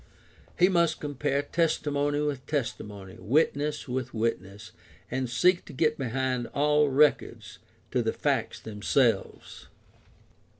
He 0.57 0.67
must 0.67 0.99
compare 0.99 1.43
testimony 1.43 2.21
with 2.21 2.47
testimony, 2.47 3.17
witness 3.19 3.87
with 3.87 4.15
witness, 4.15 4.71
and 5.11 5.29
seek 5.29 5.63
to 5.65 5.73
get 5.73 5.99
behind 5.99 6.47
all 6.55 6.89
records 6.89 7.59
to 7.91 8.01
the 8.01 8.11
facts 8.11 8.59
themselves. 8.59 9.67